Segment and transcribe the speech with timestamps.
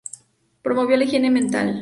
[0.63, 1.79] Promovió la higiene mental.